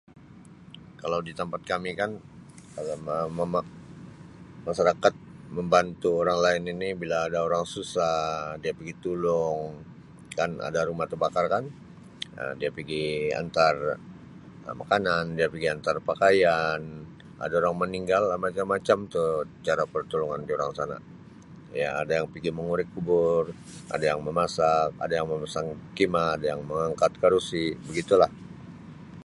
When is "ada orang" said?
7.27-7.63, 17.43-17.75